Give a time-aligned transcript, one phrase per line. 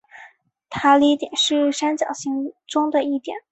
[0.71, 3.35] 塔里点是三角形中的一点。